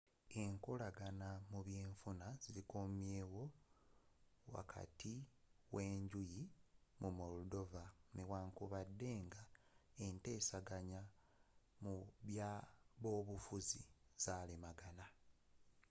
[0.41, 3.43] enkolagana mu by'enfuna zikomyewo
[4.55, 5.13] wakati
[5.75, 6.41] w;enjuyi
[7.01, 7.83] mu moldova
[8.15, 9.41] newankubadde nga
[10.05, 11.01] enteseganya
[11.83, 11.95] mu
[12.27, 13.81] by’abobufuzzi
[14.23, 15.07] zalemaganye